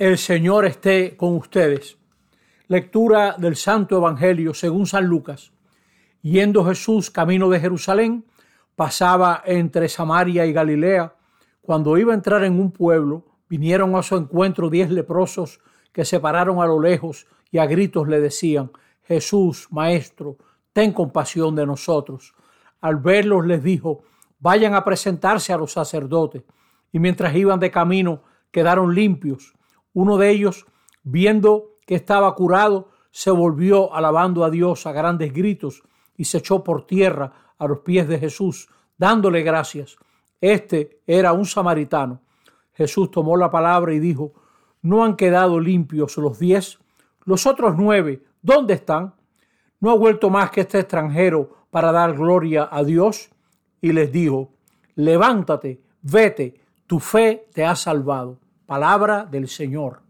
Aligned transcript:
El 0.00 0.16
Señor 0.16 0.64
esté 0.64 1.14
con 1.14 1.36
ustedes. 1.36 1.98
Lectura 2.68 3.34
del 3.36 3.54
Santo 3.54 3.98
Evangelio 3.98 4.54
según 4.54 4.86
San 4.86 5.04
Lucas. 5.04 5.52
Yendo 6.22 6.64
Jesús 6.64 7.10
camino 7.10 7.50
de 7.50 7.60
Jerusalén, 7.60 8.24
pasaba 8.76 9.42
entre 9.44 9.90
Samaria 9.90 10.46
y 10.46 10.54
Galilea. 10.54 11.14
Cuando 11.60 11.98
iba 11.98 12.12
a 12.12 12.14
entrar 12.14 12.44
en 12.44 12.58
un 12.58 12.72
pueblo, 12.72 13.26
vinieron 13.46 13.94
a 13.94 14.02
su 14.02 14.16
encuentro 14.16 14.70
diez 14.70 14.88
leprosos 14.88 15.60
que 15.92 16.06
se 16.06 16.18
pararon 16.18 16.62
a 16.62 16.66
lo 16.66 16.80
lejos 16.80 17.26
y 17.50 17.58
a 17.58 17.66
gritos 17.66 18.08
le 18.08 18.22
decían, 18.22 18.70
Jesús, 19.02 19.68
Maestro, 19.70 20.38
ten 20.72 20.94
compasión 20.94 21.54
de 21.54 21.66
nosotros. 21.66 22.34
Al 22.80 22.96
verlos 22.96 23.44
les 23.44 23.62
dijo, 23.62 24.04
vayan 24.38 24.72
a 24.72 24.82
presentarse 24.82 25.52
a 25.52 25.58
los 25.58 25.72
sacerdotes. 25.72 26.44
Y 26.90 26.98
mientras 26.98 27.36
iban 27.36 27.60
de 27.60 27.70
camino, 27.70 28.22
quedaron 28.50 28.94
limpios. 28.94 29.52
Uno 29.92 30.18
de 30.18 30.30
ellos, 30.30 30.66
viendo 31.02 31.78
que 31.86 31.96
estaba 31.96 32.34
curado, 32.34 32.90
se 33.10 33.30
volvió 33.30 33.92
alabando 33.94 34.44
a 34.44 34.50
Dios 34.50 34.86
a 34.86 34.92
grandes 34.92 35.32
gritos 35.32 35.82
y 36.16 36.24
se 36.24 36.38
echó 36.38 36.62
por 36.62 36.86
tierra 36.86 37.54
a 37.58 37.66
los 37.66 37.80
pies 37.80 38.08
de 38.08 38.18
Jesús, 38.18 38.68
dándole 38.96 39.42
gracias. 39.42 39.96
Este 40.40 41.02
era 41.06 41.32
un 41.32 41.44
samaritano. 41.44 42.22
Jesús 42.72 43.10
tomó 43.10 43.36
la 43.36 43.50
palabra 43.50 43.92
y 43.92 43.98
dijo, 43.98 44.32
¿no 44.82 45.04
han 45.04 45.16
quedado 45.16 45.58
limpios 45.58 46.16
los 46.16 46.38
diez? 46.38 46.78
Los 47.24 47.46
otros 47.46 47.74
nueve, 47.76 48.22
¿dónde 48.40 48.74
están? 48.74 49.14
¿No 49.80 49.90
ha 49.90 49.94
vuelto 49.94 50.30
más 50.30 50.50
que 50.50 50.62
este 50.62 50.78
extranjero 50.78 51.66
para 51.70 51.92
dar 51.92 52.14
gloria 52.14 52.68
a 52.70 52.84
Dios? 52.84 53.30
Y 53.80 53.92
les 53.92 54.12
dijo, 54.12 54.52
levántate, 54.94 55.82
vete, 56.02 56.60
tu 56.86 57.00
fe 57.00 57.48
te 57.52 57.64
ha 57.64 57.74
salvado 57.74 58.39
palabra 58.70 59.26
del 59.28 59.48
Señor. 59.48 60.00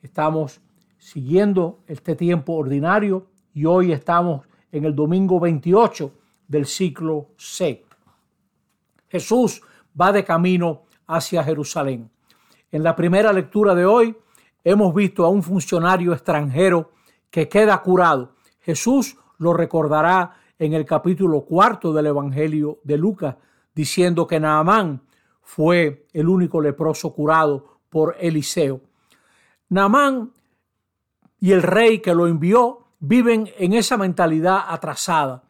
Estamos 0.00 0.60
siguiendo 0.96 1.80
este 1.88 2.14
tiempo 2.14 2.52
ordinario 2.52 3.26
y 3.52 3.64
hoy 3.64 3.90
estamos 3.90 4.46
en 4.70 4.84
el 4.84 4.94
domingo 4.94 5.40
28 5.40 6.12
del 6.46 6.66
ciclo 6.66 7.30
C. 7.36 7.84
Jesús 9.08 9.60
va 10.00 10.12
de 10.12 10.24
camino 10.24 10.82
hacia 11.08 11.42
Jerusalén. 11.42 12.08
En 12.70 12.84
la 12.84 12.94
primera 12.94 13.32
lectura 13.32 13.74
de 13.74 13.84
hoy 13.84 14.16
hemos 14.62 14.94
visto 14.94 15.24
a 15.24 15.28
un 15.28 15.42
funcionario 15.42 16.12
extranjero 16.12 16.92
que 17.28 17.48
queda 17.48 17.82
curado. 17.82 18.36
Jesús 18.60 19.16
lo 19.38 19.52
recordará 19.52 20.36
en 20.60 20.74
el 20.74 20.84
capítulo 20.84 21.40
cuarto 21.40 21.92
del 21.92 22.06
Evangelio 22.06 22.78
de 22.84 22.98
Lucas, 22.98 23.34
diciendo 23.74 24.28
que 24.28 24.38
Naamán 24.38 25.07
fue 25.48 26.06
el 26.12 26.28
único 26.28 26.60
leproso 26.60 27.14
curado 27.14 27.78
por 27.88 28.16
Eliseo. 28.20 28.82
Naamán 29.70 30.30
y 31.40 31.52
el 31.52 31.62
rey 31.62 32.00
que 32.00 32.14
lo 32.14 32.26
envió 32.26 32.80
viven 32.98 33.48
en 33.56 33.72
esa 33.72 33.96
mentalidad 33.96 34.66
atrasada. 34.68 35.44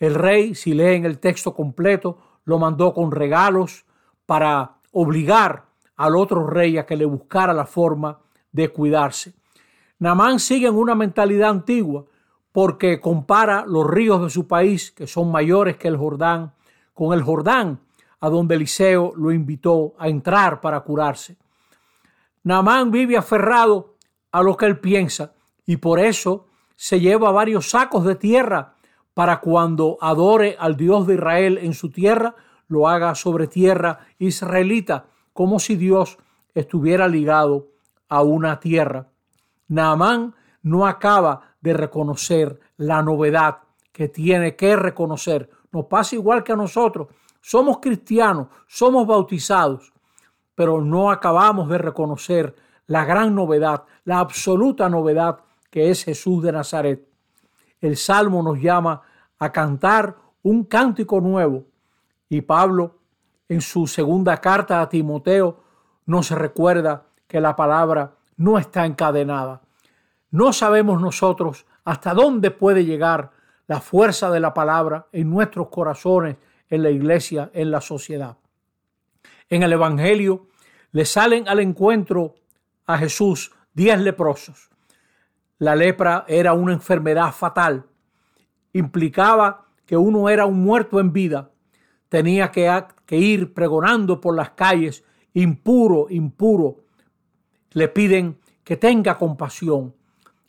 El 0.00 0.16
rey, 0.16 0.56
si 0.56 0.74
leen 0.74 1.04
el 1.04 1.20
texto 1.20 1.54
completo, 1.54 2.18
lo 2.44 2.58
mandó 2.58 2.92
con 2.92 3.12
regalos 3.12 3.86
para 4.26 4.78
obligar 4.90 5.66
al 5.94 6.16
otro 6.16 6.44
rey 6.44 6.76
a 6.76 6.84
que 6.84 6.96
le 6.96 7.04
buscara 7.04 7.54
la 7.54 7.66
forma 7.66 8.18
de 8.50 8.70
cuidarse. 8.70 9.32
Naamán 10.00 10.40
sigue 10.40 10.66
en 10.66 10.74
una 10.74 10.96
mentalidad 10.96 11.50
antigua 11.50 12.04
porque 12.50 13.00
compara 13.00 13.64
los 13.64 13.86
ríos 13.88 14.20
de 14.22 14.30
su 14.30 14.48
país, 14.48 14.90
que 14.90 15.06
son 15.06 15.30
mayores 15.30 15.76
que 15.76 15.86
el 15.86 15.96
Jordán, 15.96 16.52
con 16.92 17.16
el 17.16 17.22
Jordán 17.22 17.85
a 18.26 18.30
donde 18.30 18.56
Eliseo 18.56 19.12
lo 19.16 19.30
invitó 19.30 19.94
a 19.98 20.08
entrar 20.08 20.60
para 20.60 20.80
curarse. 20.80 21.36
Naamán 22.42 22.90
vive 22.90 23.16
aferrado 23.16 23.94
a 24.32 24.42
lo 24.42 24.56
que 24.56 24.66
él 24.66 24.80
piensa 24.80 25.32
y 25.64 25.76
por 25.76 26.00
eso 26.00 26.48
se 26.74 26.98
lleva 26.98 27.30
varios 27.30 27.70
sacos 27.70 28.04
de 28.04 28.16
tierra 28.16 28.74
para 29.14 29.40
cuando 29.40 29.96
adore 30.00 30.56
al 30.58 30.76
Dios 30.76 31.06
de 31.06 31.14
Israel 31.14 31.58
en 31.62 31.72
su 31.72 31.90
tierra, 31.90 32.34
lo 32.66 32.88
haga 32.88 33.14
sobre 33.14 33.46
tierra 33.46 34.00
israelita, 34.18 35.06
como 35.32 35.60
si 35.60 35.76
Dios 35.76 36.18
estuviera 36.52 37.06
ligado 37.06 37.68
a 38.08 38.22
una 38.22 38.58
tierra. 38.58 39.06
Naamán 39.68 40.34
no 40.62 40.84
acaba 40.84 41.54
de 41.60 41.74
reconocer 41.74 42.58
la 42.76 43.02
novedad 43.02 43.58
que 43.92 44.08
tiene 44.08 44.56
que 44.56 44.74
reconocer. 44.74 45.48
Nos 45.70 45.86
pasa 45.86 46.16
igual 46.16 46.42
que 46.42 46.52
a 46.52 46.56
nosotros. 46.56 47.06
Somos 47.48 47.78
cristianos, 47.78 48.48
somos 48.66 49.06
bautizados, 49.06 49.92
pero 50.56 50.80
no 50.80 51.12
acabamos 51.12 51.68
de 51.68 51.78
reconocer 51.78 52.56
la 52.88 53.04
gran 53.04 53.36
novedad, 53.36 53.84
la 54.02 54.18
absoluta 54.18 54.88
novedad 54.88 55.38
que 55.70 55.90
es 55.90 56.02
Jesús 56.02 56.42
de 56.42 56.50
Nazaret. 56.50 57.08
El 57.80 57.96
Salmo 57.96 58.42
nos 58.42 58.60
llama 58.60 59.00
a 59.38 59.52
cantar 59.52 60.16
un 60.42 60.64
cántico 60.64 61.20
nuevo 61.20 61.62
y 62.28 62.40
Pablo 62.40 62.98
en 63.48 63.60
su 63.60 63.86
segunda 63.86 64.38
carta 64.38 64.80
a 64.80 64.88
Timoteo 64.88 65.60
nos 66.04 66.32
recuerda 66.32 67.04
que 67.28 67.40
la 67.40 67.54
palabra 67.54 68.16
no 68.38 68.58
está 68.58 68.84
encadenada. 68.86 69.60
No 70.32 70.52
sabemos 70.52 71.00
nosotros 71.00 71.64
hasta 71.84 72.12
dónde 72.12 72.50
puede 72.50 72.84
llegar 72.84 73.30
la 73.68 73.80
fuerza 73.80 74.32
de 74.32 74.40
la 74.40 74.52
palabra 74.52 75.06
en 75.12 75.30
nuestros 75.30 75.68
corazones 75.68 76.38
en 76.70 76.82
la 76.82 76.90
iglesia, 76.90 77.50
en 77.52 77.70
la 77.70 77.80
sociedad. 77.80 78.36
En 79.48 79.62
el 79.62 79.72
Evangelio 79.72 80.48
le 80.92 81.04
salen 81.04 81.48
al 81.48 81.60
encuentro 81.60 82.34
a 82.86 82.98
Jesús 82.98 83.52
diez 83.74 84.00
leprosos. 84.00 84.70
La 85.58 85.74
lepra 85.74 86.24
era 86.28 86.52
una 86.52 86.72
enfermedad 86.72 87.32
fatal. 87.32 87.86
Implicaba 88.72 89.66
que 89.86 89.96
uno 89.96 90.28
era 90.28 90.46
un 90.46 90.62
muerto 90.62 91.00
en 91.00 91.12
vida. 91.12 91.50
Tenía 92.08 92.50
que, 92.50 93.16
ir 93.16 93.54
pregonando 93.54 94.20
por 94.20 94.34
las 94.34 94.50
calles, 94.50 95.04
impuro, 95.34 96.06
impuro. 96.10 96.84
Le 97.72 97.88
piden 97.88 98.38
que 98.64 98.76
tenga 98.76 99.16
compasión. 99.16 99.94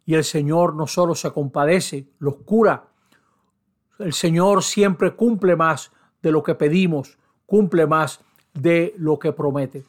Y 0.06 0.16
el 0.16 0.24
Señor 0.24 0.76
no 0.76 0.88
solo 0.88 1.16
se 1.16 1.32
compadece, 1.32 2.10
los 2.20 2.38
cura. 2.38 2.88
El 4.00 4.14
Señor 4.14 4.64
siempre 4.64 5.16
cumple 5.16 5.56
más 5.56 5.92
de 6.28 6.34
lo 6.34 6.44
que 6.44 6.56
pedimos, 6.56 7.18
cumple 7.46 7.88
más 7.88 8.20
de 8.54 8.94
lo 8.98 9.18
que 9.18 9.32
promete. 9.32 9.86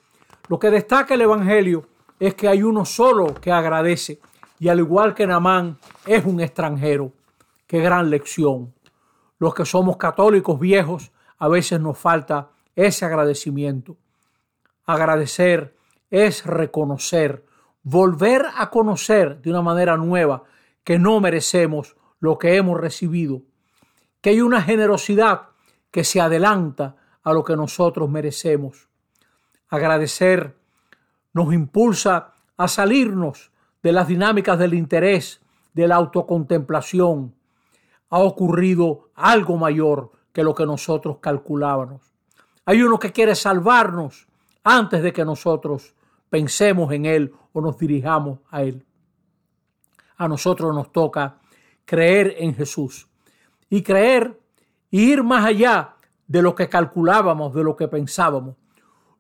Lo 0.48 0.58
que 0.58 0.70
destaca 0.70 1.14
el 1.14 1.22
Evangelio 1.22 1.88
es 2.20 2.34
que 2.34 2.46
hay 2.46 2.62
uno 2.62 2.84
solo 2.84 3.34
que 3.34 3.50
agradece 3.50 4.20
y 4.60 4.68
al 4.68 4.78
igual 4.78 5.14
que 5.14 5.26
Namán 5.26 5.78
es 6.06 6.24
un 6.24 6.40
extranjero. 6.40 7.12
Qué 7.66 7.80
gran 7.80 8.08
lección. 8.08 8.72
Los 9.40 9.52
que 9.52 9.64
somos 9.64 9.96
católicos 9.96 10.60
viejos 10.60 11.10
a 11.38 11.48
veces 11.48 11.80
nos 11.80 11.98
falta 11.98 12.50
ese 12.76 13.04
agradecimiento. 13.04 13.96
Agradecer 14.86 15.74
es 16.10 16.46
reconocer, 16.46 17.44
volver 17.82 18.46
a 18.56 18.70
conocer 18.70 19.42
de 19.42 19.50
una 19.50 19.62
manera 19.62 19.96
nueva 19.96 20.44
que 20.84 21.00
no 21.00 21.18
merecemos 21.18 21.96
lo 22.20 22.38
que 22.38 22.56
hemos 22.56 22.80
recibido, 22.80 23.42
que 24.20 24.30
hay 24.30 24.40
una 24.40 24.62
generosidad 24.62 25.48
que 25.90 26.04
se 26.04 26.20
adelanta 26.20 26.96
a 27.22 27.32
lo 27.32 27.44
que 27.44 27.56
nosotros 27.56 28.08
merecemos. 28.08 28.88
Agradecer 29.68 30.56
nos 31.32 31.52
impulsa 31.52 32.34
a 32.56 32.68
salirnos 32.68 33.52
de 33.82 33.92
las 33.92 34.08
dinámicas 34.08 34.58
del 34.58 34.74
interés, 34.74 35.40
de 35.74 35.86
la 35.86 35.96
autocontemplación. 35.96 37.34
Ha 38.10 38.18
ocurrido 38.18 39.10
algo 39.14 39.56
mayor 39.56 40.12
que 40.32 40.42
lo 40.42 40.54
que 40.54 40.66
nosotros 40.66 41.18
calculábamos. 41.20 42.12
Hay 42.64 42.82
uno 42.82 42.98
que 42.98 43.12
quiere 43.12 43.34
salvarnos 43.34 44.26
antes 44.64 45.02
de 45.02 45.12
que 45.12 45.24
nosotros 45.24 45.94
pensemos 46.28 46.92
en 46.92 47.06
Él 47.06 47.32
o 47.52 47.60
nos 47.60 47.78
dirijamos 47.78 48.40
a 48.50 48.62
Él. 48.62 48.84
A 50.16 50.28
nosotros 50.28 50.74
nos 50.74 50.92
toca 50.92 51.38
creer 51.84 52.34
en 52.38 52.54
Jesús 52.54 53.08
y 53.70 53.82
creer 53.82 54.38
y 54.90 55.12
ir 55.12 55.22
más 55.22 55.44
allá 55.44 55.96
de 56.26 56.42
lo 56.42 56.54
que 56.54 56.68
calculábamos, 56.68 57.54
de 57.54 57.64
lo 57.64 57.76
que 57.76 57.88
pensábamos. 57.88 58.56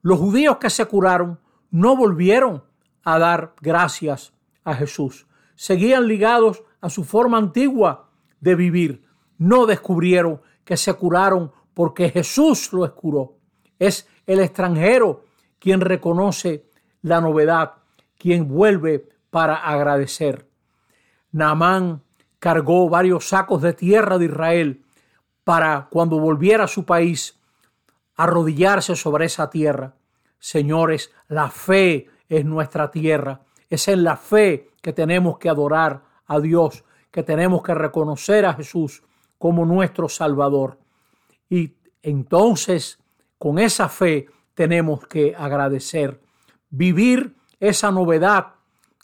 Los 0.02 0.18
judíos 0.18 0.58
que 0.58 0.70
se 0.70 0.86
curaron 0.86 1.40
no 1.70 1.96
volvieron 1.96 2.64
a 3.04 3.18
dar 3.18 3.54
gracias 3.60 4.32
a 4.64 4.74
Jesús. 4.74 5.26
Seguían 5.54 6.06
ligados 6.06 6.62
a 6.80 6.90
su 6.90 7.04
forma 7.04 7.38
antigua 7.38 8.10
de 8.40 8.54
vivir. 8.54 9.04
No 9.38 9.66
descubrieron 9.66 10.40
que 10.64 10.76
se 10.76 10.94
curaron 10.94 11.52
porque 11.74 12.10
Jesús 12.10 12.72
los 12.72 12.92
curó. 12.92 13.36
Es 13.78 14.08
el 14.26 14.40
extranjero 14.40 15.24
quien 15.58 15.80
reconoce 15.80 16.68
la 17.02 17.20
novedad, 17.20 17.74
quien 18.18 18.48
vuelve 18.48 19.08
para 19.30 19.56
agradecer. 19.56 20.48
Naamán 21.32 22.02
cargó 22.38 22.88
varios 22.88 23.28
sacos 23.28 23.62
de 23.62 23.72
tierra 23.72 24.18
de 24.18 24.26
Israel 24.26 24.84
para 25.48 25.88
cuando 25.90 26.18
volviera 26.18 26.64
a 26.64 26.68
su 26.68 26.84
país 26.84 27.40
arrodillarse 28.16 28.94
sobre 28.94 29.24
esa 29.24 29.48
tierra. 29.48 29.94
Señores, 30.38 31.10
la 31.26 31.48
fe 31.48 32.10
es 32.28 32.44
nuestra 32.44 32.90
tierra. 32.90 33.40
Es 33.70 33.88
en 33.88 34.04
la 34.04 34.18
fe 34.18 34.68
que 34.82 34.92
tenemos 34.92 35.38
que 35.38 35.48
adorar 35.48 36.02
a 36.26 36.38
Dios, 36.38 36.84
que 37.10 37.22
tenemos 37.22 37.62
que 37.62 37.72
reconocer 37.72 38.44
a 38.44 38.52
Jesús 38.52 39.02
como 39.38 39.64
nuestro 39.64 40.10
Salvador. 40.10 40.76
Y 41.48 41.72
entonces, 42.02 42.98
con 43.38 43.58
esa 43.58 43.88
fe, 43.88 44.26
tenemos 44.52 45.06
que 45.06 45.34
agradecer, 45.34 46.20
vivir 46.68 47.36
esa 47.58 47.90
novedad 47.90 48.48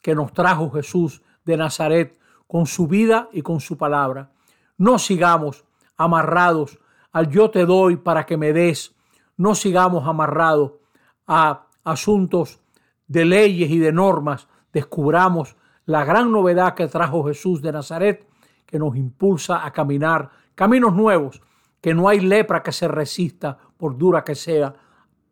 que 0.02 0.14
nos 0.14 0.34
trajo 0.34 0.70
Jesús 0.70 1.22
de 1.46 1.56
Nazaret 1.56 2.18
con 2.46 2.66
su 2.66 2.86
vida 2.86 3.30
y 3.32 3.40
con 3.40 3.60
su 3.60 3.78
palabra. 3.78 4.30
No 4.76 4.98
sigamos 4.98 5.64
amarrados 5.96 6.78
al 7.12 7.28
yo 7.30 7.50
te 7.50 7.64
doy 7.64 7.96
para 7.96 8.26
que 8.26 8.36
me 8.36 8.52
des. 8.52 8.94
No 9.36 9.54
sigamos 9.54 10.06
amarrados 10.06 10.72
a 11.26 11.66
asuntos 11.84 12.60
de 13.06 13.24
leyes 13.24 13.70
y 13.70 13.78
de 13.78 13.92
normas. 13.92 14.48
Descubramos 14.72 15.56
la 15.86 16.04
gran 16.04 16.32
novedad 16.32 16.74
que 16.74 16.88
trajo 16.88 17.24
Jesús 17.24 17.62
de 17.62 17.72
Nazaret, 17.72 18.26
que 18.66 18.78
nos 18.78 18.96
impulsa 18.96 19.64
a 19.64 19.72
caminar 19.72 20.30
caminos 20.54 20.94
nuevos, 20.94 21.42
que 21.80 21.94
no 21.94 22.08
hay 22.08 22.20
lepra 22.20 22.62
que 22.62 22.72
se 22.72 22.88
resista, 22.88 23.58
por 23.76 23.96
dura 23.96 24.24
que 24.24 24.34
sea, 24.34 24.74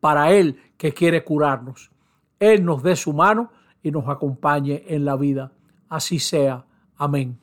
para 0.00 0.30
Él 0.32 0.60
que 0.76 0.92
quiere 0.92 1.24
curarnos. 1.24 1.90
Él 2.38 2.64
nos 2.64 2.82
dé 2.82 2.96
su 2.96 3.12
mano 3.12 3.50
y 3.82 3.90
nos 3.90 4.08
acompañe 4.08 4.84
en 4.86 5.04
la 5.04 5.16
vida. 5.16 5.52
Así 5.88 6.18
sea. 6.18 6.64
Amén. 6.96 7.41